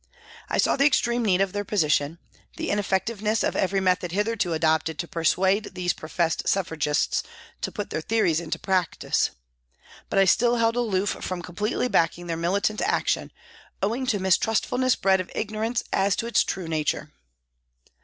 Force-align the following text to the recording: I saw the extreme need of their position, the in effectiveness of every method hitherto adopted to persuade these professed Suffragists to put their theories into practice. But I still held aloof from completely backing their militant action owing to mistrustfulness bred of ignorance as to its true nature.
I 0.49 0.57
saw 0.57 0.77
the 0.77 0.85
extreme 0.87 1.23
need 1.23 1.41
of 1.41 1.53
their 1.53 1.63
position, 1.63 2.17
the 2.57 2.71
in 2.71 2.79
effectiveness 2.79 3.43
of 3.43 3.55
every 3.55 3.79
method 3.79 4.11
hitherto 4.13 4.51
adopted 4.51 4.97
to 4.97 5.07
persuade 5.07 5.75
these 5.75 5.93
professed 5.93 6.47
Suffragists 6.47 7.21
to 7.61 7.71
put 7.71 7.91
their 7.91 8.01
theories 8.01 8.39
into 8.39 8.57
practice. 8.57 9.29
But 10.09 10.17
I 10.17 10.25
still 10.25 10.55
held 10.55 10.75
aloof 10.75 11.09
from 11.21 11.43
completely 11.43 11.87
backing 11.87 12.25
their 12.25 12.35
militant 12.35 12.81
action 12.81 13.31
owing 13.83 14.07
to 14.07 14.17
mistrustfulness 14.17 14.95
bred 14.95 15.21
of 15.21 15.29
ignorance 15.35 15.83
as 15.93 16.15
to 16.15 16.25
its 16.25 16.43
true 16.43 16.67
nature. 16.67 17.11